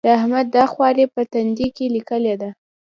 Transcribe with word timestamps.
د 0.05 0.07
احمد 0.19 0.45
دا 0.55 0.63
خواري 0.71 1.05
په 1.13 1.21
تندي 1.31 1.67
کې 1.75 1.85
ليکلې 1.95 2.35
ده. 2.41 2.49